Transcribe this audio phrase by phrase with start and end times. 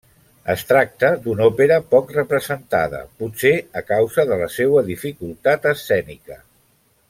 [0.51, 3.53] Es tracta d'una òpera poc representada, potser
[3.83, 6.41] a causa de la seua dificultat escènica.